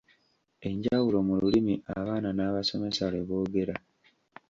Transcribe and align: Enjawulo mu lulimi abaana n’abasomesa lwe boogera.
Enjawulo 0.67 1.17
mu 1.27 1.33
lulimi 1.41 1.73
abaana 1.95 2.29
n’abasomesa 2.33 3.03
lwe 3.11 3.21
boogera. 3.27 3.75